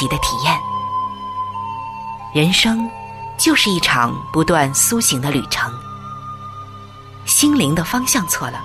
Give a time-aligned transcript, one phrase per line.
[0.00, 0.58] 喜的体验。
[2.32, 2.90] 人生
[3.36, 5.70] 就是一场不断苏醒的旅程。
[7.26, 8.62] 心灵的方向错了，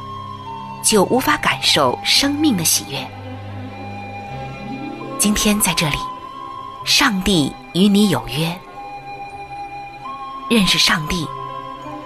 [0.81, 3.05] 就无法感受生命的喜悦。
[5.19, 5.97] 今天在这里，
[6.85, 8.57] 上帝与你有约。
[10.49, 11.27] 认识上帝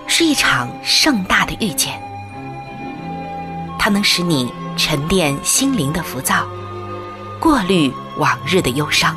[0.08, 2.02] 是一场盛大的遇见，
[3.78, 6.48] 它能使你沉淀心灵的浮躁，
[7.40, 9.16] 过滤往日的忧伤，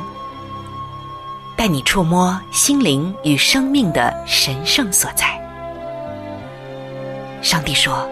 [1.55, 5.39] 带你触摸心灵与生命的神圣所在。
[7.41, 8.07] 上帝说：“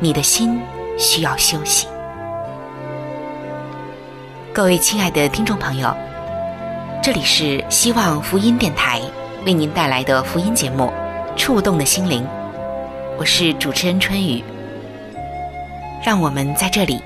[0.00, 0.60] 你的心
[0.98, 1.86] 需要休息。”
[4.52, 5.94] 各位亲爱的听众朋友，
[7.02, 9.00] 这里是希望福音电台。
[9.46, 10.92] 为您带来的福音节目
[11.36, 12.22] 《触动的心灵》，
[13.16, 14.44] 我是主持人春雨。
[16.04, 17.00] 让我们在这里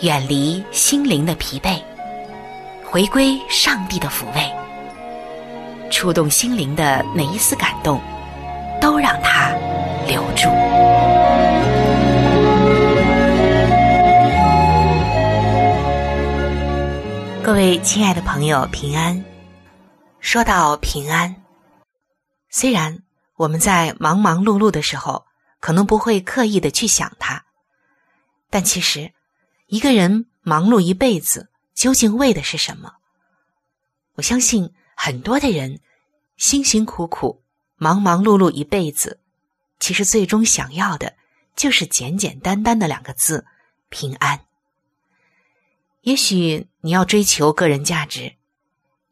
[0.00, 1.78] 远离心灵的疲惫，
[2.90, 8.00] 回归上帝的抚慰，触动心灵的每一丝感动，
[8.80, 9.50] 都让它
[10.06, 10.48] 留住。
[17.42, 19.22] 各位亲爱的朋友，平安。
[20.18, 21.36] 说到平安，
[22.48, 23.00] 虽然
[23.36, 25.26] 我们在忙忙碌碌的时候，
[25.60, 27.44] 可能不会刻意的去想它，
[28.48, 29.12] 但其实，
[29.66, 32.96] 一个人忙碌一辈子，究竟为的是什么？
[34.14, 35.80] 我相信很多的人
[36.36, 37.44] 辛辛苦苦、
[37.76, 39.20] 忙忙碌碌一辈子，
[39.78, 41.14] 其实最终想要的，
[41.54, 43.46] 就是简简单单的两个字：
[43.90, 44.44] 平安。
[46.00, 48.34] 也许你要追求个人价值。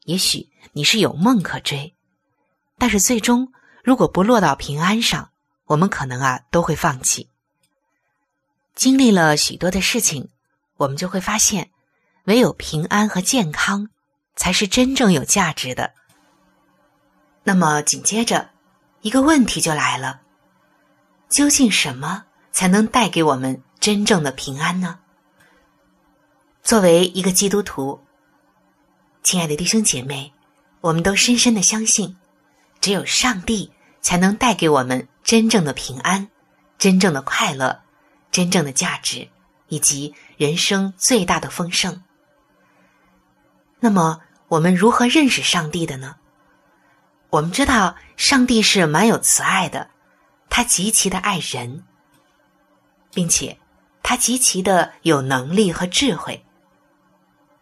[0.02, 1.94] 也许你是有梦可追，
[2.78, 3.52] 但是最终
[3.84, 5.30] 如果不落到平安上，
[5.66, 7.30] 我们可能啊都会放弃。
[8.74, 10.30] 经历了许多的事情，
[10.78, 11.70] 我们就会发现，
[12.26, 13.88] 唯有平安和健康
[14.34, 15.92] 才是真正有价值的。
[17.44, 18.50] 那么紧接着，
[19.00, 20.20] 一个问题就来了：
[21.28, 24.98] 究竟什么才能带给我们真正的平安呢？
[26.62, 28.00] 作为一个基督徒。
[29.22, 30.32] 亲爱的弟兄姐妹，
[30.80, 32.16] 我们都深深的相信，
[32.80, 36.28] 只有上帝才能带给我们真正的平安、
[36.78, 37.82] 真正的快乐、
[38.30, 39.28] 真正的价值
[39.68, 42.02] 以及人生最大的丰盛。
[43.78, 46.16] 那么，我们如何认识上帝的呢？
[47.30, 49.90] 我们知道，上帝是蛮有慈爱的，
[50.48, 51.84] 他极其的爱人，
[53.12, 53.58] 并且
[54.02, 56.44] 他极其的有能力和智慧。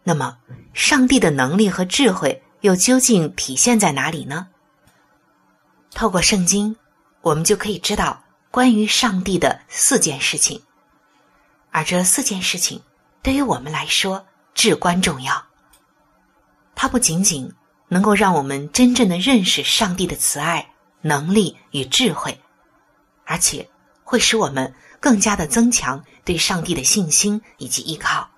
[0.04, 0.38] 那么，
[0.72, 4.48] 上帝的能力和智慧又究竟体现在哪里呢？
[5.92, 6.76] 透过圣经，
[7.22, 10.62] 我们就可以知道关于上帝的四件事情，
[11.70, 12.82] 而这四件事情
[13.22, 15.44] 对于我们来说至关重要。
[16.74, 17.52] 它不仅仅
[17.88, 22.40] 能够让我们真正的认识上帝的慈爱、能力与智慧，
[23.24, 23.68] 而且
[24.02, 28.28] 会使我们更加的增强对上帝的信心以及依靠。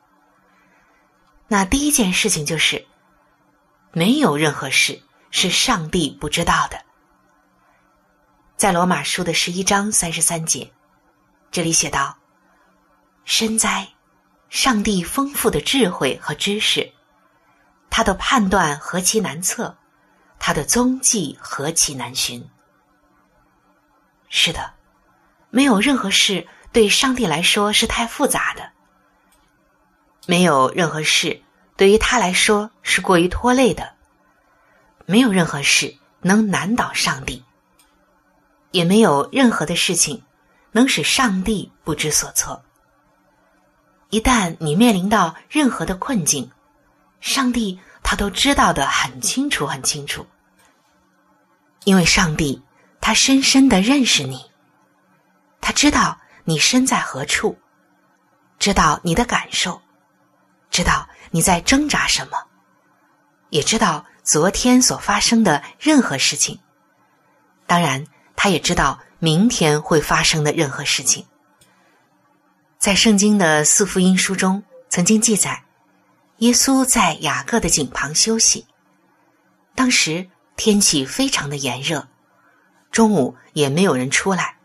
[1.49, 2.85] 那第一件事情就是，
[3.93, 6.85] 没有任何事是上帝不知道的。
[8.57, 10.73] 在罗马书的十一章三十三节，
[11.51, 12.17] 这里写道
[13.25, 13.87] ：“深哉，
[14.49, 16.93] 上帝丰富的智慧和知识，
[17.91, 19.77] 他的判断何其难测，
[20.39, 22.49] 他的踪迹何其难寻。”
[24.29, 24.73] 是的，
[25.51, 28.71] 没有任何事对上帝来说是太复杂的。
[30.27, 31.43] 没有任何事
[31.77, 33.95] 对于他来说是过于拖累的，
[35.07, 37.45] 没有任何事能难倒上帝，
[38.73, 40.25] 也没有任何的事情
[40.73, 42.65] 能使上帝不知所措。
[44.11, 46.51] 一旦你面临到任何的困境，
[47.21, 50.26] 上帝他都知道的很清楚很清楚，
[51.85, 52.62] 因为上帝
[53.00, 54.50] 他深深的认识你，
[55.61, 57.58] 他知道你身在何处，
[58.58, 59.81] 知道你的感受。
[60.69, 62.37] 知道你在挣扎什么，
[63.49, 66.61] 也知道昨天所发生的任何事情。
[67.67, 68.05] 当然，
[68.35, 71.25] 他也知道明天会发生的任何事情。
[72.79, 75.64] 在圣经的四福音书中，曾经记载，
[76.38, 78.67] 耶稣在雅各的井旁休息。
[79.75, 82.09] 当时天气非常的炎热，
[82.91, 84.56] 中午也没有人出来，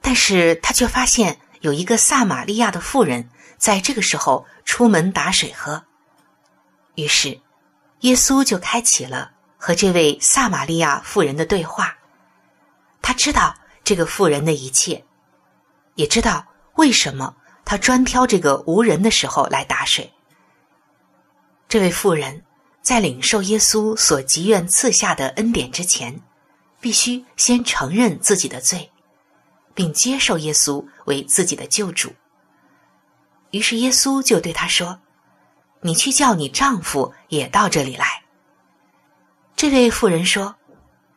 [0.00, 3.30] 但是他却发现有一个撒玛利亚的妇人。
[3.58, 5.84] 在这个时候出门打水喝，
[6.94, 7.42] 于是
[8.00, 11.98] 耶稣就开启了和这位撒玛利亚妇人的对话。
[13.02, 13.54] 他知道
[13.84, 15.04] 这个妇人的一切，
[15.94, 16.46] 也知道
[16.76, 17.36] 为什么
[17.66, 20.10] 他专挑这个无人的时候来打水。
[21.70, 22.42] 这位妇人
[22.82, 26.20] 在领受耶稣所积愿赐下的恩典之前，
[26.80, 28.90] 必须先承认自己的罪，
[29.72, 32.12] 并接受耶稣为自己的救主。
[33.52, 34.98] 于是耶稣就对她说
[35.82, 38.24] ：“你去叫你丈夫也到这里来。”
[39.54, 40.56] 这位妇人说：“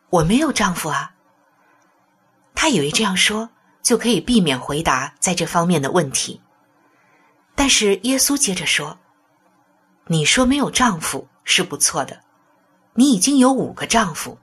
[0.08, 1.16] 我没有丈夫啊。”
[2.54, 3.50] 她以为这样说
[3.82, 6.40] 就可以避免回答在这方面的问题。
[7.56, 8.96] 但是耶稣接着说
[10.06, 12.20] ：“你说没有丈夫是不错的，
[12.94, 14.38] 你已经有五个丈夫，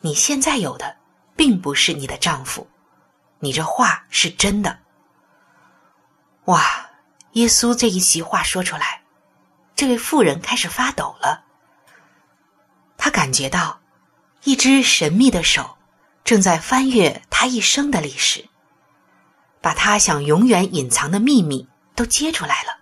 [0.00, 0.96] 你现在有的
[1.34, 2.68] 并不是你的丈夫，
[3.38, 4.78] 你这话是真的。”
[6.46, 6.88] 哇！
[7.32, 9.02] 耶稣这一席话说出来，
[9.76, 11.44] 这位妇人开始发抖了。
[12.96, 13.80] 她感觉到
[14.44, 15.76] 一只神秘的手
[16.24, 18.48] 正在翻阅她一生的历史，
[19.60, 21.68] 把她想永远隐藏的秘密。
[21.98, 22.77] 都揭出来了。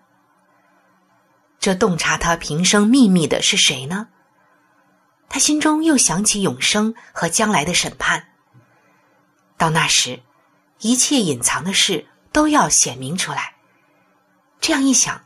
[1.66, 4.06] 这洞察他平生秘密的是谁呢？
[5.28, 8.28] 他心中又想起永生和将来的审判。
[9.58, 10.22] 到那时，
[10.78, 13.56] 一切隐藏的事都要显明出来。
[14.60, 15.20] 这样一想，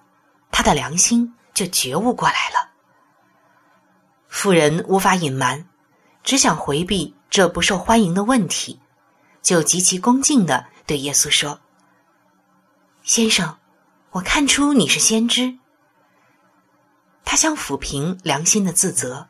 [0.51, 2.71] 他的良心就觉悟过来了。
[4.31, 5.69] 妇人无法隐瞒，
[6.25, 8.81] 只想回避这不受欢迎的问题，
[9.43, 11.61] 就极其恭敬的对耶稣说
[13.05, 13.59] ：“先生。”
[14.13, 15.60] 我看出你是先知。
[17.25, 19.29] 他想抚平良心的自责，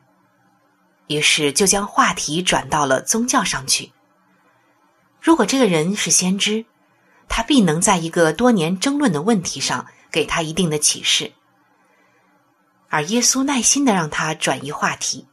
[1.08, 3.92] 于是就将话题转到了宗教上去。
[5.20, 6.64] 如果这个人是先知，
[7.28, 11.32] 他必能在一个多年争论的问题上给他一定的启示。
[12.88, 15.28] 而耶稣耐心的让他转移话题，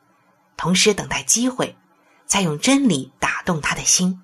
[0.57, 1.77] 同时等待机会，
[2.25, 4.21] 再用真理打动他的心。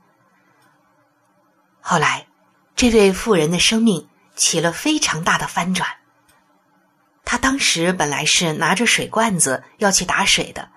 [1.81, 2.27] 后来，
[2.75, 4.09] 这位富人的生命。
[4.35, 5.87] 起了非常大的翻转。
[7.25, 10.69] 他当时本来是拿着水罐子要去打水的，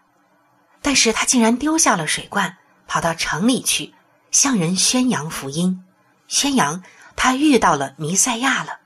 [0.81, 2.57] 但是他竟然丢下了水罐，
[2.87, 3.95] 跑到城里去
[4.31, 5.85] 向人宣扬福音，
[6.29, 6.83] 宣扬
[7.15, 8.81] 他遇到了弥赛亚了，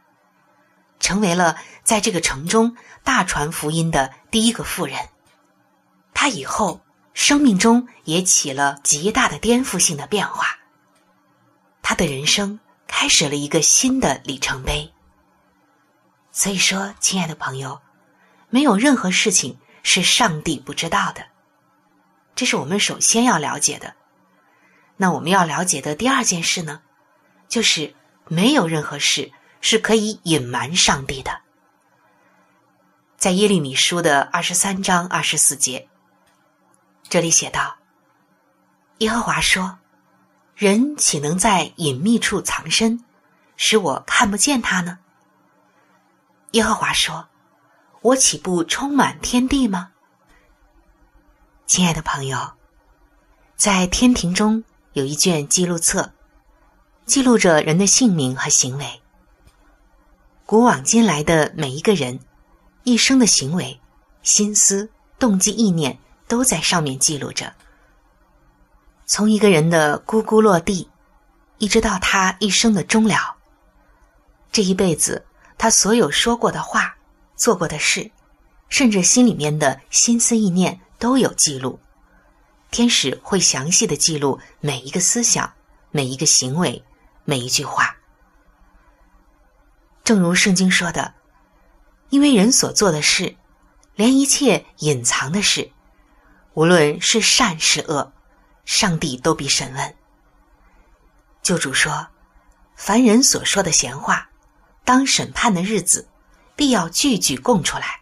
[0.98, 4.96] 成为了在这个城中大传福音的第一个妇人。
[6.14, 6.80] 他以后
[7.14, 10.58] 生命中也起了极大的颠覆性的变化，
[11.82, 12.60] 他的人生。
[12.92, 14.92] 开始了一个新的里程碑。
[16.32, 17.80] 所以说，亲爱的朋友，
[18.48, 21.26] 没有任何事情是上帝不知道的，
[22.34, 23.94] 这是我们首先要了解的。
[24.96, 26.82] 那我们要了解的第二件事呢，
[27.48, 27.94] 就是
[28.28, 31.40] 没有任何事是可以隐瞒上帝的。
[33.16, 35.88] 在耶利米书的二十三章二十四节，
[37.08, 37.76] 这里写道
[38.98, 39.78] ：“耶和华说。”
[40.56, 43.02] 人岂能在隐秘处藏身，
[43.56, 44.98] 使我看不见他呢？
[46.52, 47.28] 耶和华说
[48.02, 49.92] ：“我岂不充满天地吗？”
[51.66, 52.54] 亲爱的朋友，
[53.56, 54.64] 在天庭中
[54.94, 56.12] 有一卷记录册，
[57.06, 59.00] 记录着人的姓名和行为。
[60.44, 62.18] 古往今来的每一个人
[62.82, 63.80] 一生的行为、
[64.22, 65.96] 心思、动机、意念，
[66.26, 67.54] 都在上面记录着。
[69.06, 70.90] 从一个人的咕咕落地，
[71.58, 73.36] 一直到他一生的终了，
[74.50, 75.24] 这一辈子
[75.62, 76.96] 他所有说过的话、
[77.36, 78.10] 做过的事，
[78.70, 81.78] 甚至心里面的心思意念都有记录。
[82.70, 85.52] 天使会详细的记录每一个思想、
[85.90, 86.82] 每一个行为、
[87.26, 87.94] 每一句话。
[90.02, 91.12] 正如圣经说的，
[92.08, 93.36] 因为人所做的事，
[93.96, 95.70] 连一切隐藏的事，
[96.54, 98.10] 无论是善是恶。
[98.64, 99.94] 上帝都必审问。
[101.42, 102.08] 救主说
[102.76, 104.29] ：“凡人所说的闲话，
[104.90, 106.08] 当审判的日子，
[106.56, 108.00] 必要句句供出来，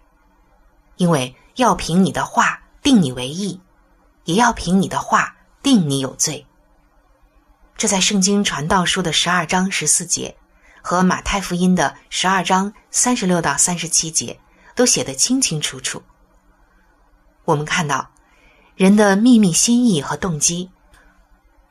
[0.97, 3.61] 因为要凭你的话定你为义，
[4.25, 6.47] 也要凭你的话定你有罪。”
[7.77, 10.35] 这在《圣经传道书》的十二章十四节
[10.81, 14.41] 和马太福音的十二章三十六到三十七节
[14.75, 16.03] 都写得清清楚楚。
[17.45, 18.09] 我们看到。
[18.77, 20.71] 人的秘密心意和动机，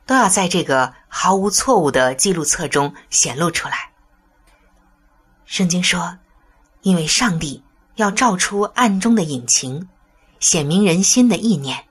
[0.06, 3.90] 都要在这个毫无错误的记录册中显露出来。
[5.48, 6.18] 圣经说
[6.82, 7.62] ：“因为上帝
[7.96, 9.88] 要照出暗中的隐情，
[10.40, 11.86] 显明人心的意念。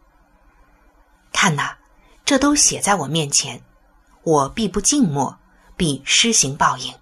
[1.33, 1.75] 看呐，
[2.23, 3.61] 这都写在我面前，
[4.21, 5.37] 我必不静默，
[5.75, 6.93] 必施行报应。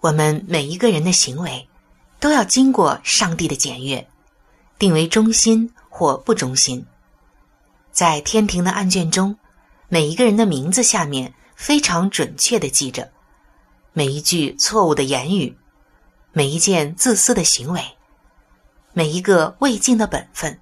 [0.00, 1.68] 我们每一个人的行为，
[2.18, 4.06] 都要经过上帝的检阅，
[4.78, 6.86] 定为中心。”或不忠心，
[7.90, 9.36] 在天庭的案卷中，
[9.88, 13.10] 每一个人的名字下面非常准确的记着
[13.98, 15.58] 每一句错误的言语，
[16.30, 17.84] 每一件自私的行为，
[18.92, 20.60] 每一个未尽的本分，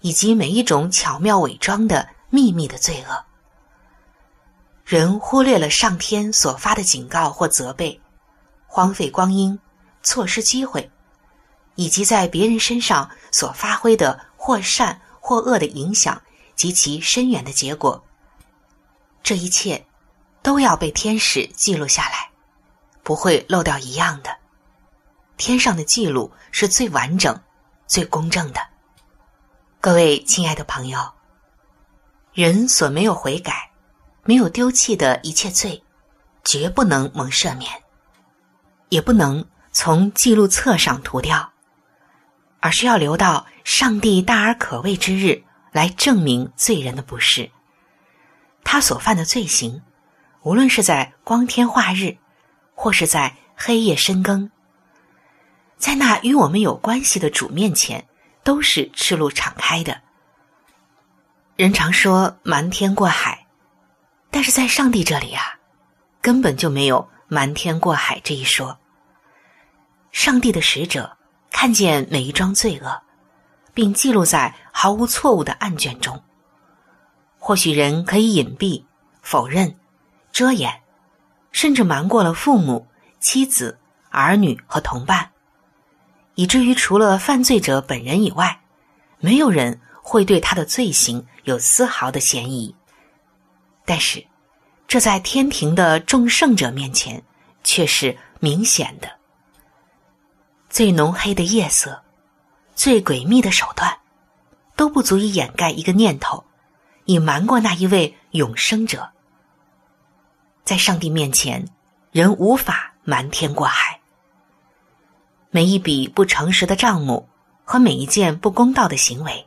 [0.00, 3.24] 以及每一种巧妙伪装的秘密的罪恶。
[4.86, 8.00] 人忽略了上天所发的警告或责备，
[8.66, 9.58] 荒废光阴，
[10.02, 10.90] 错失机会，
[11.74, 16.22] 以及在别人身上所发挥的或善或恶的影响
[16.54, 18.02] 及其深远的结果。
[19.22, 19.84] 这一切
[20.42, 22.30] 都要被天使记录下来，
[23.06, 24.36] 不会漏掉一样的。
[25.36, 27.40] 天上的记录是最完整、
[27.86, 28.60] 最公正的。
[29.80, 30.98] 各位亲爱的朋友，
[32.32, 33.70] 人所没有悔改、
[34.24, 35.80] 没有丢弃的一切罪，
[36.42, 37.70] 绝不能蒙赦免，
[38.88, 41.52] 也不能从记录册上涂掉，
[42.58, 47.48] 而是要留到上帝大而可畏之日来证明罪人的不是。
[48.64, 49.80] 他所犯的罪行，
[50.42, 52.16] 无论是在光天化日，
[52.76, 54.48] 或是在黑夜深更，
[55.78, 58.06] 在那与我们有关系的主面前，
[58.44, 60.02] 都是赤露敞开的。
[61.56, 63.46] 人常说瞒天过海，
[64.30, 65.58] 但是在上帝这里啊，
[66.20, 68.78] 根本就没有瞒天过海这一说。
[70.12, 71.16] 上帝的使者
[71.50, 73.02] 看见每一桩罪恶，
[73.72, 76.22] 并记录在毫无错误的案卷中。
[77.38, 78.84] 或许人可以隐蔽、
[79.22, 79.78] 否认、
[80.30, 80.82] 遮掩，
[81.56, 82.86] 甚至瞒过了父母、
[83.18, 83.78] 妻子、
[84.10, 85.30] 儿女和同伴，
[86.34, 88.60] 以至于除了犯罪者本人以外，
[89.20, 92.74] 没有人会对他的罪行有丝毫的嫌疑。
[93.86, 94.22] 但是，
[94.86, 97.22] 这在天庭的众圣者面前
[97.64, 99.10] 却是明显的。
[100.68, 102.02] 最浓黑的夜色，
[102.74, 103.96] 最诡秘的手段，
[104.76, 106.44] 都不足以掩盖一个念头。
[107.06, 109.08] 以瞒过那一位永生者，
[110.66, 111.64] 在上帝面前，
[112.10, 114.00] 人无法瞒天过海。
[115.50, 117.28] 每一笔不诚实的账目
[117.64, 119.46] 和每一件不公道的行为，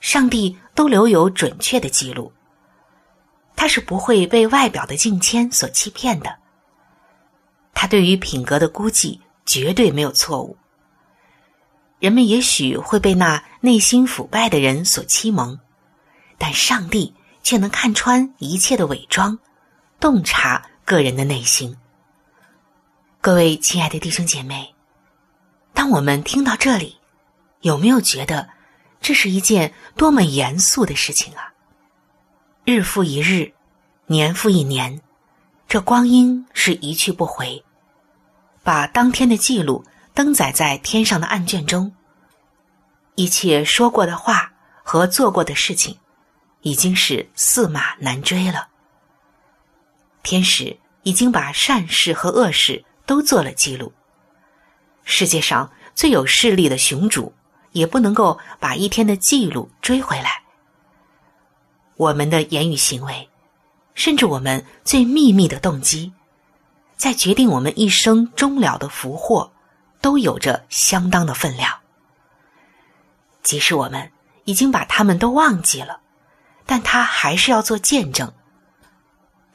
[0.00, 2.32] 上帝都留有准确的记录。
[3.54, 6.34] 他是不会被外表的境迁所欺骗的。
[7.74, 10.56] 他对于品格的估计绝对没有错误。
[11.98, 15.60] 人们也许会被那内心腐败的人所欺蒙。
[16.38, 19.38] 但上帝却能看穿一切的伪装，
[20.00, 21.76] 洞察个人的内心。
[23.20, 24.74] 各位亲爱的弟兄姐妹，
[25.74, 26.98] 当我们听到这里，
[27.60, 28.48] 有没有觉得
[29.02, 31.52] 这是一件多么严肃的事情啊？
[32.64, 33.52] 日复一日，
[34.06, 35.02] 年复一年，
[35.68, 37.62] 这光阴是一去不回。
[38.62, 41.92] 把当天的记录登载在天上的案卷中，
[43.16, 44.50] 一切说过的话
[44.82, 45.98] 和做过的事情。
[46.62, 48.69] 已经是驷马难追了。
[50.22, 53.92] 天使已经把善事和恶事都做了记录。
[55.04, 57.32] 世界上最有势力的雄主
[57.72, 60.42] 也不能够把一天的记录追回来。
[61.96, 63.28] 我们的言语行为，
[63.94, 66.12] 甚至我们最秘密的动机，
[66.96, 69.52] 在决定我们一生终了的福祸，
[70.00, 71.78] 都有着相当的分量。
[73.42, 74.10] 即使我们
[74.44, 76.00] 已经把他们都忘记了。
[76.66, 78.32] 但他还是要做见证，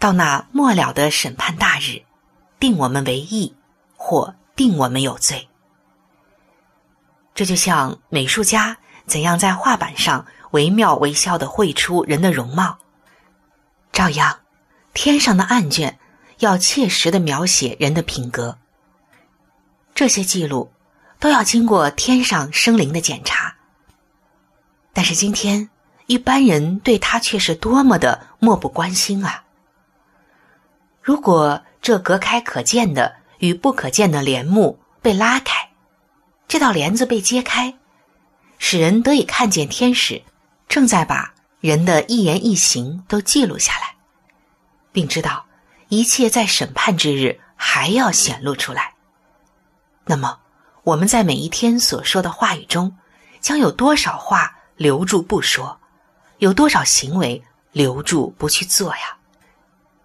[0.06, 2.04] 到那末了的审判大日，
[2.60, 3.56] 定我们为义，
[3.98, 5.50] 或定我们有罪。
[7.34, 12.78] 这就像美术家怎样在画板上惟妙惟肖的绘出人的容貌，
[13.92, 14.42] 照样，
[14.94, 15.98] 天上的案卷
[16.38, 18.60] 要切实的描写人的品格。
[19.96, 20.72] 这些记录
[21.20, 23.56] 都要经过天上生灵的检查。
[24.94, 25.72] 但是今天。
[26.08, 29.45] 一般人对他却是多么的漠不关心啊！
[31.06, 35.70] 如果这隔开可见的与不可见的帘幕被拉开，
[36.48, 37.76] 这道帘子被揭开，
[38.58, 40.24] 使人得以看见天使
[40.68, 43.98] 正在把人的一言一行都记录下来，
[44.92, 45.46] 并知道
[45.90, 48.96] 一切在审判之日还要显露出来。
[50.06, 50.40] 那么，
[50.82, 52.98] 我们在每一天所说的话语中，
[53.40, 55.80] 将有多少话留住不说？
[56.40, 59.18] 有多少行为留住不去做呀？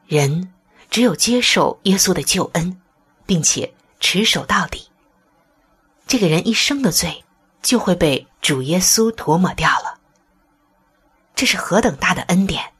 [0.07, 0.53] 人
[0.91, 2.81] 只有接受耶稣的救恩，
[3.25, 4.89] 并且持守到底，
[6.07, 7.25] 这个人一生的罪
[7.63, 9.99] 就会被主耶稣涂抹掉了。
[11.37, 12.73] 这是何等大的恩典！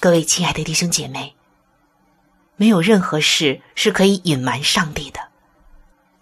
[0.00, 1.36] 各位亲爱的弟兄姐妹，
[2.56, 5.20] 没有任何事是可以隐瞒上帝的。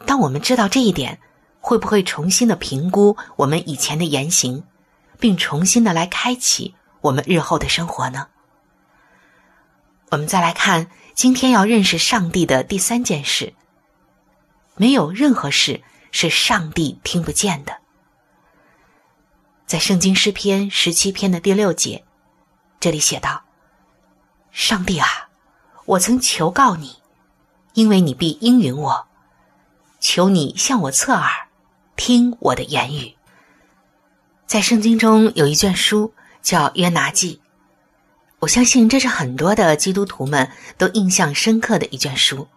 [0.05, 1.21] 当我们知道这一点，
[1.61, 4.65] 会不会重新的评估我们以前的言行？
[5.21, 8.27] 并重新的来开启我们日后的生活呢？
[10.11, 13.53] 我们再来看今天要认识上帝的第三件事，
[14.77, 17.79] 没有任何事是上帝听不见的。
[19.67, 22.05] 在圣经诗篇十七篇的第六节，
[22.81, 23.45] 这里写道
[24.50, 25.29] ：“上帝啊，
[25.85, 26.97] 我曾求告你，
[27.75, 29.07] 因为你必应允我。
[30.00, 31.49] 求你向我侧耳，
[31.97, 33.15] 听我的言语。”
[34.47, 37.43] 在圣经中有一卷书叫《约拿记》，
[38.40, 42.49] 我相信这是很多的基督徒们都印象深刻的一卷书。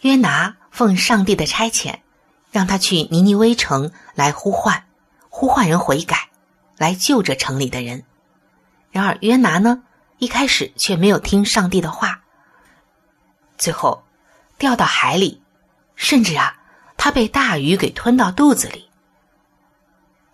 [0.00, 2.00] 约拿奉上帝的差遣，
[2.50, 4.84] 让他去尼尼微城来呼唤。
[5.28, 6.28] 呼唤人悔改，
[6.76, 8.04] 来救这城里的人。
[8.90, 9.84] 然而约拿呢，
[10.18, 12.22] 一开始却没有听上帝的话，
[13.56, 14.02] 最后
[14.58, 15.40] 掉到海里，
[15.94, 16.58] 甚至啊，
[16.96, 18.90] 他被大鱼给吞到肚子里。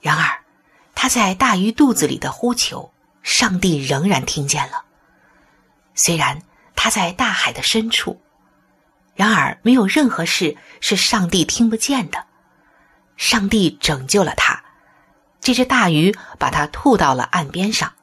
[0.00, 0.38] 然而
[0.94, 2.90] 他在大鱼肚子里的呼求，
[3.26, 4.84] 上帝仍然听见了。
[5.96, 6.40] 虽然
[6.76, 8.22] 他在大海的深处，
[9.16, 12.24] 然而没有任何事是上帝听不见的。
[13.16, 14.62] 上帝拯救了他。
[15.40, 17.94] 这只大鱼把它吐到了岸边上。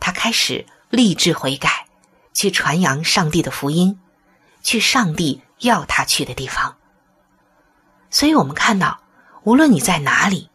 [0.00, 1.86] 他开始立志悔改，
[2.34, 4.00] 去传扬上帝的福音，
[4.62, 6.76] 去上帝要他去的地方。
[8.10, 9.00] 所以，我们看到，
[9.44, 10.50] 无论你在哪里，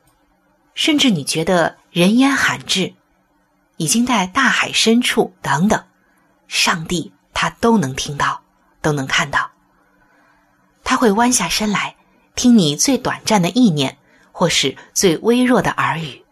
[0.73, 2.93] 甚至你觉得人烟罕至，
[3.77, 5.83] 已经在大海深处等等，
[6.47, 8.43] 上帝他都能听到，
[8.81, 9.49] 都能看到。
[10.83, 11.95] 他会弯下身来，
[12.35, 13.97] 听你最短暂的意念。
[14.39, 16.23] 或是最微弱的耳语。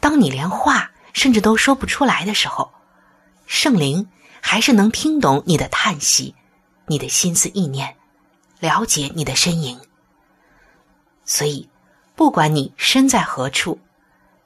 [0.00, 2.72] 当你连话甚至都说不出来的时候，
[3.46, 4.08] 圣灵
[4.40, 6.34] 还是能听懂你的叹息、
[6.86, 7.96] 你的心思意念，
[8.58, 9.78] 了解你的身影。
[11.24, 11.70] 所以，
[12.16, 13.78] 不管你身在何处，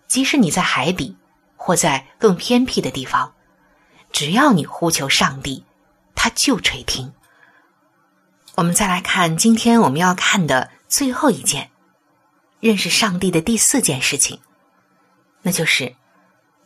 [0.06, 1.16] 即使你在海底
[1.64, 3.32] 或在更偏僻的地方，
[4.10, 5.64] 只要你呼求上帝，
[6.12, 7.12] 他就垂听。
[8.56, 11.70] 我们再来看今天我们要看的最后一件。
[12.58, 14.40] 认识上帝的第四件事情，
[15.42, 15.94] 那就是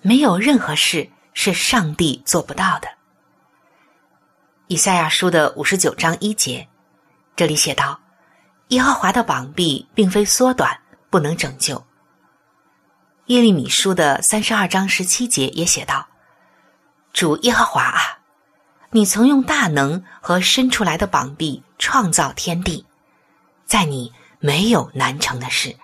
[0.01, 2.89] 没有任何事是上帝做不到的。
[4.69, 6.67] 以赛亚书的五十九章一节，
[7.35, 8.01] 这里写道
[8.69, 10.79] ：“耶和华的膀臂并非缩短，
[11.11, 11.83] 不能拯救。”
[13.27, 16.07] 耶利米书的三十二章十七节也写道
[17.13, 18.19] ：“主耶和华啊，
[18.91, 22.87] 你曾用大能和伸出来的膀臂创造天地，
[23.65, 25.75] 在你没有难成的事。”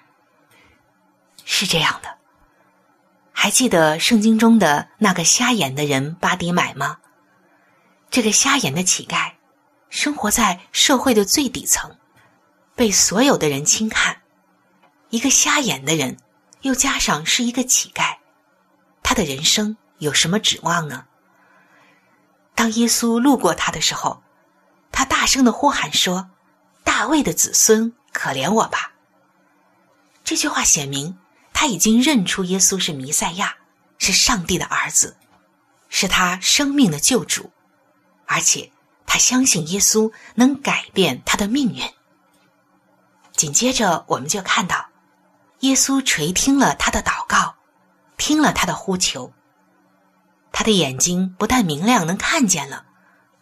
[1.44, 2.16] 是这样的，
[3.32, 6.98] 还记得圣经中的那个瞎眼的人巴迪买吗？
[8.08, 9.32] 这个瞎眼的乞丐，
[9.90, 11.98] 生活在社会的最底层，
[12.76, 14.18] 被所有的人轻看。
[15.10, 16.18] 一个瞎眼的人，
[16.62, 18.16] 又加上是一个乞丐，
[19.02, 21.06] 他的人生有什么指望呢？
[22.54, 24.22] 当耶稣路过他的时候，
[24.90, 26.30] 他大声的呼喊说
[26.82, 28.92] ：“大卫的子孙，可怜我吧！”
[30.24, 31.18] 这句话写明。
[31.54, 33.54] 他已经认出耶稣是弥赛亚，
[33.98, 35.16] 是上帝的儿子，
[35.88, 37.52] 是他生命的救主，
[38.26, 38.72] 而且
[39.06, 41.88] 他相信耶稣能改变他的命运。
[43.36, 44.88] 紧接着，我们就看到，
[45.62, 47.54] 耶稣垂听了他的祷告，
[48.16, 49.32] 听了他的呼求，
[50.50, 52.84] 他的眼睛不但明亮能看见了，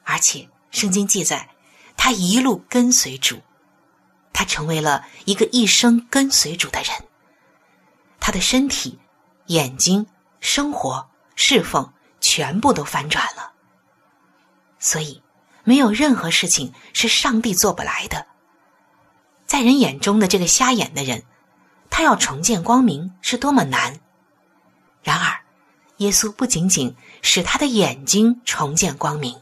[0.04, 1.48] 而且圣经记载，
[1.96, 3.40] 他一路跟随主，
[4.34, 6.92] 他成为了一个一生跟随主的人。
[8.20, 8.98] 他的身体、
[9.46, 10.06] 眼睛、
[10.40, 13.50] 生活、侍奉，全部都翻转了。
[14.78, 15.22] 所以，
[15.64, 18.26] 没有任何事情是上帝做不来的。
[19.46, 21.24] 在人眼中的这个瞎眼的人，
[21.90, 24.00] 他要重见光明是多么难。
[25.02, 25.40] 然而，
[25.98, 29.40] 耶稣不仅仅使他的眼睛重见光明，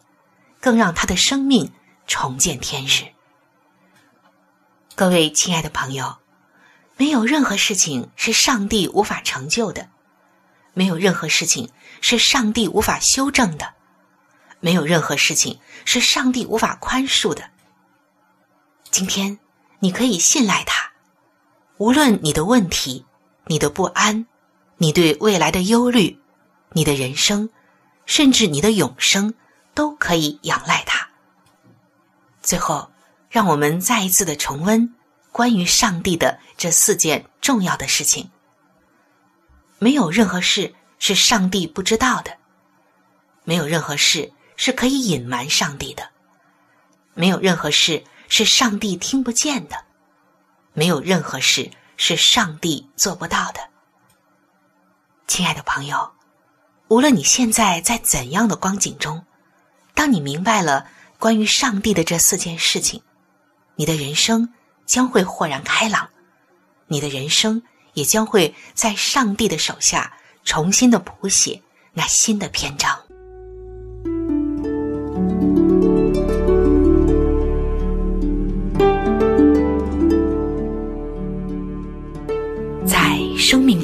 [0.60, 1.70] 更让他的生命
[2.06, 3.12] 重见天日。
[4.96, 6.16] 各位亲爱的朋友。
[7.00, 9.88] 没有任何事情是上帝无法成就的，
[10.74, 13.74] 没有任何事情是上帝无法修正的，
[14.58, 17.50] 没有任何事情是上帝无法宽恕的。
[18.90, 19.38] 今天
[19.78, 20.90] 你可以信赖他，
[21.78, 23.06] 无论你的问题、
[23.46, 24.26] 你的不安、
[24.76, 26.18] 你对未来的忧虑、
[26.72, 27.48] 你的人生，
[28.04, 29.34] 甚至你的永生，
[29.74, 31.08] 都可以仰赖他。
[32.42, 32.90] 最后，
[33.30, 34.92] 让我们再一次的重温。
[35.30, 38.28] 关于上帝的这四件重要的事情，
[39.78, 42.36] 没有任何事是上帝不知道的，
[43.44, 46.10] 没有任何事是可以隐瞒上帝的，
[47.14, 49.84] 没有任何事是上帝听不见的，
[50.78, 53.68] 没有任何事是上帝做不到的。
[55.26, 56.12] 亲爱的朋友，
[56.86, 59.26] 无论你现在在怎样的光景中，
[59.92, 60.86] 当你明白了
[61.18, 63.02] 关于上帝的这四件事情，
[63.74, 64.54] 你的人生
[64.86, 66.10] 将会豁然开朗，
[66.86, 67.60] 你的人生
[67.94, 71.60] 也将会在上帝的手下重新的谱写
[71.92, 73.07] 那新的篇章。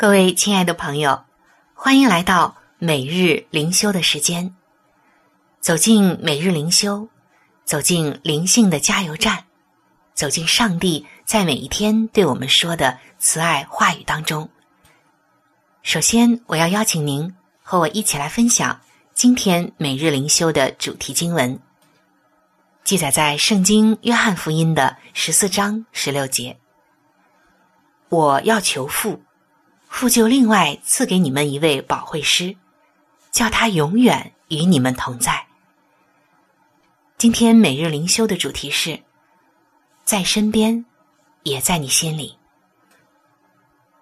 [0.00, 1.26] 各位亲爱的朋友，
[1.74, 4.56] 欢迎来到每日灵修的时间。
[5.60, 7.06] 走进每日灵修，
[7.66, 9.44] 走进灵性的加油站。
[10.14, 14.48] 走进上帝在每一天对我们说的慈爱话语当中。
[15.82, 18.80] 首先，我要邀请您和我一起来分享
[19.12, 21.60] 今天每日灵修的主题经文，
[22.84, 26.56] 记载在圣经约翰福音的十四章十六节。
[28.08, 29.22] 我要求父，
[29.90, 32.56] 父就另外赐给你们一位保惠师，
[33.30, 35.46] 叫他永远与你们同在。
[37.18, 38.98] 今天每日灵修的主题是。
[40.04, 40.84] 在身边，
[41.44, 42.36] 也在你心里。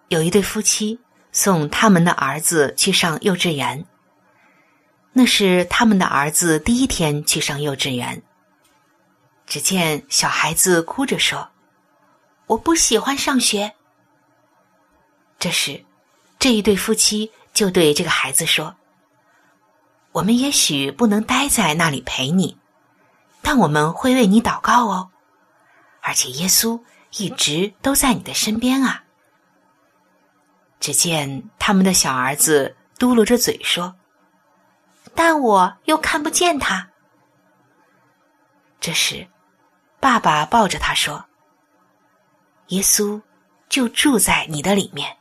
[0.08, 0.98] 有一对夫妻
[1.32, 3.84] 送他们的儿子去上幼稚园，
[5.12, 8.22] 那是他们的儿子第一天去上幼稚园。
[9.46, 11.50] 只见小孩子哭着说
[12.46, 13.74] ：“我不喜欢上学。”
[15.38, 15.84] 这时，
[16.38, 18.74] 这一对夫妻就对这个孩子说
[20.12, 22.58] ：“我们也许不能待在那里陪你，
[23.40, 25.10] 但我们会为你祷告哦。”
[26.02, 26.80] 而且耶稣
[27.18, 29.04] 一直都在你的身边啊！
[30.80, 33.94] 只见他们的小儿子嘟噜着嘴说
[35.14, 36.88] ：“但我又看不见他。”
[38.80, 39.28] 这时，
[40.00, 41.26] 爸爸抱着他说
[42.68, 43.20] ：“耶稣
[43.68, 45.17] 就住在你的里面，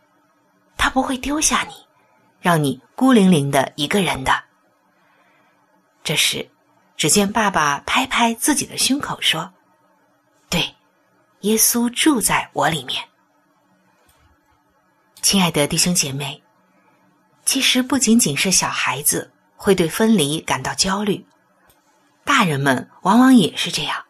[0.77, 1.73] 他不会丢下你，
[2.39, 4.43] 让你孤零零的一个人的。”
[6.03, 6.49] 这时，
[6.95, 9.51] 只见爸爸拍拍自己的胸口说
[10.49, 10.73] ：“对。”
[11.41, 13.01] 耶稣住在我里面，
[15.21, 16.41] 亲爱的弟兄姐妹，
[17.45, 21.23] 其实不仅仅是小孩子会对分离感到焦虑，
[22.25, 24.03] 大人们往往也是这样。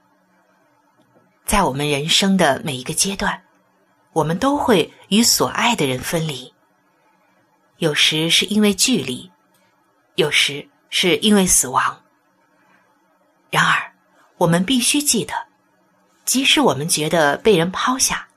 [1.46, 3.44] 在我们人生的每一个阶段，
[4.14, 6.54] 我们都会与所爱的人分离，
[7.78, 9.32] 有时是因为距离，
[10.16, 12.02] 有时是因为死亡。
[13.52, 13.94] 然而，
[14.38, 15.34] 我们必须记得。
[16.26, 18.28] 即使我们觉得被人抛下，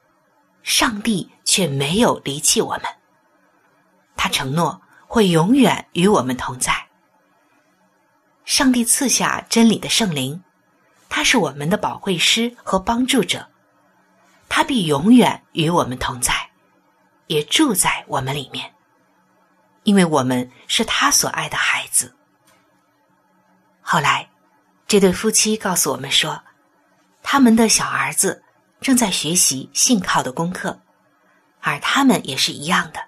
[0.62, 2.82] 上帝却没有离弃我们。
[4.14, 6.72] 他承诺会永远与我们同在。
[8.44, 10.40] 上帝赐下真理的圣灵，
[11.08, 13.48] 他是我们的保惠师和帮助者，
[14.48, 16.34] 他必永远与我们同在，
[17.26, 18.72] 也住在我们里面，
[19.90, 22.14] 因为我们是他所爱的孩子。
[23.80, 24.30] 后来，
[24.86, 26.40] 这对夫妻告诉我们说。
[27.24, 28.44] 他们的小儿子
[28.80, 30.80] 正在学习信靠的功课，
[31.60, 33.00] 而他们也是一样的。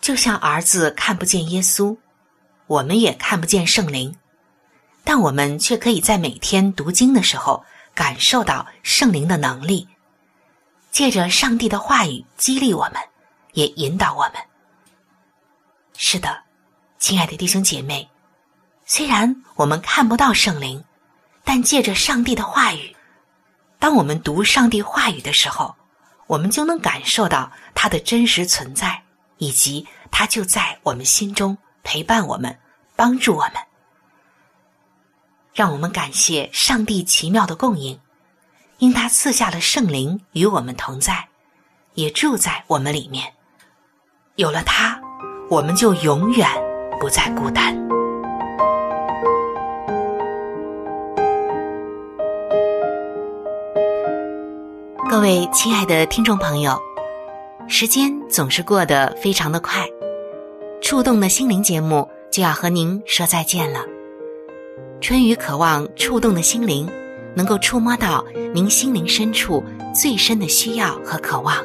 [0.00, 1.96] 就像儿子看不见耶稣，
[2.66, 4.16] 我们也看不见圣灵，
[5.04, 7.64] 但我们却可以在每天读经的时候
[7.94, 9.88] 感受到圣灵的能力，
[10.90, 12.96] 借着上帝的话语激励我们，
[13.52, 14.49] 也引导我们。
[16.02, 16.44] 是的，
[16.98, 18.08] 亲爱的弟兄姐妹，
[18.86, 20.82] 虽然我们看不到圣灵。
[21.44, 22.96] 但借着上帝的话语，
[23.78, 25.74] 当我们读上帝话语的时候，
[26.26, 29.02] 我们就能感受到它的真实存在，
[29.36, 32.58] 以及它就在我们心中陪伴我们，
[32.96, 33.54] 帮助我们。
[35.52, 38.00] 让我们感谢上帝奇妙的供应，
[38.78, 41.28] 因他赐下了圣灵与我们同在，
[41.92, 43.34] 也住在我们里面。
[44.36, 45.00] 有了他，
[45.50, 46.48] 我们就永远
[47.00, 47.76] 不再孤单。
[55.10, 56.78] 各位亲爱的听众朋友，
[57.66, 59.84] 时间总是过得非常的快，
[60.80, 63.80] 触动的心灵节目就要和您说再见了。
[65.00, 66.88] 春雨渴望触动的心灵，
[67.34, 71.56] 能够触摸到您心灵深处最深的需要和渴望，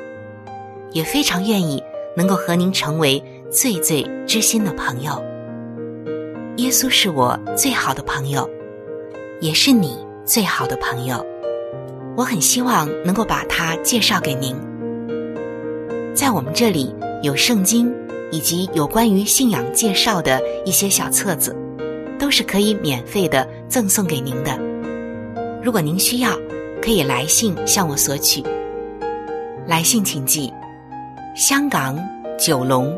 [0.90, 1.84] 也非常愿意
[2.18, 5.24] 能够和您成为最最知心的朋友。
[6.58, 8.50] 耶稣是我最好的朋友，
[9.42, 11.26] 也是你最好的朋友。
[12.16, 14.56] 我很希望能够把它介绍给您。
[16.14, 17.94] 在我们这里有圣经
[18.32, 21.56] 以及有关于信仰介绍的一些小册子，
[22.18, 24.58] 都是可以免费的赠送给您的。
[25.62, 26.32] 如果您需要，
[26.82, 28.42] 可以来信向我索取。
[29.68, 30.54] 来信请寄：
[31.36, 32.00] 香港
[32.38, 32.98] 九龙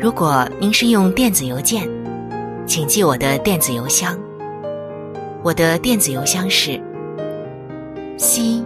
[0.00, 1.88] 如果您是用电子邮件，
[2.66, 4.16] 请记我的电子邮箱。
[5.42, 6.80] 我的电子邮箱是。
[8.16, 8.62] c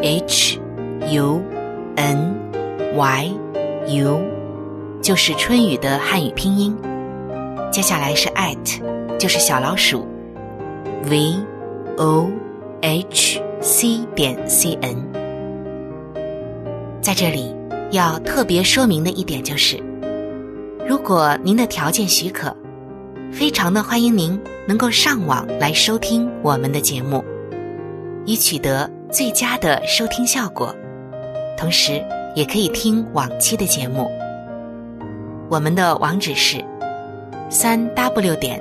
[0.00, 0.58] h
[1.10, 1.40] u
[1.96, 2.34] n
[2.94, 3.32] y
[3.88, 4.20] u
[5.00, 6.76] 就是春雨的汉语拼音，
[7.72, 8.80] 接下来是 at，
[9.18, 10.06] 就是小老鼠
[11.08, 11.36] v
[11.96, 12.30] o
[12.82, 14.96] h c 点 c n。
[17.00, 17.54] 在这里
[17.92, 19.78] 要特别说明的一点就是，
[20.88, 22.54] 如果您的条件许可，
[23.32, 27.24] 非常的欢迎您能够上网来收听我们的节目。
[28.24, 30.72] 以取得最佳的收听效果，
[31.56, 32.00] 同时
[32.36, 34.08] 也可以听往期的节目。
[35.48, 36.64] 我们的网址是
[37.50, 38.60] 三 w 点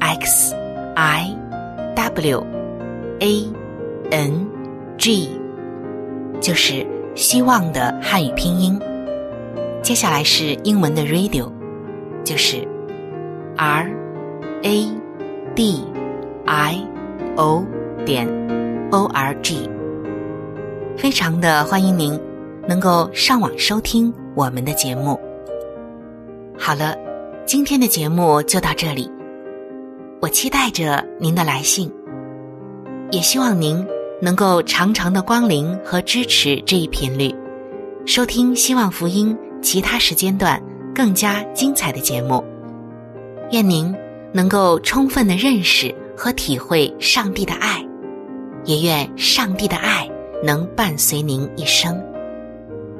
[0.00, 0.52] x
[0.96, 1.32] i
[1.94, 2.44] w
[3.20, 3.44] a
[4.10, 4.46] n
[4.96, 5.28] g，
[6.40, 6.84] 就是
[7.14, 8.80] 希望的汉语拼音。
[9.88, 11.50] 接下来是英文的 radio，
[12.22, 12.58] 就是
[13.56, 13.90] r
[14.62, 14.86] a
[15.54, 15.82] d
[16.44, 16.86] i
[17.36, 17.64] o。
[18.04, 18.28] 点
[18.90, 19.66] o r g，
[20.94, 22.20] 非常的欢迎您
[22.68, 25.18] 能够上网收听我们的节目。
[26.58, 26.94] 好了，
[27.46, 29.10] 今天的节目就到这里，
[30.20, 31.90] 我期待着您的来信，
[33.10, 33.82] 也希望您
[34.20, 37.34] 能够常常的光临和支持这一频率，
[38.04, 40.62] 收听希望福音其他时间段
[40.94, 42.44] 更加精彩的节目。
[43.50, 43.94] 愿您
[44.32, 47.88] 能够充分的认识和体会上帝的爱。
[48.68, 50.06] 也愿上帝的爱
[50.44, 51.98] 能伴随您一生。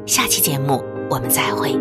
[0.07, 1.79] 下期节目我们再会。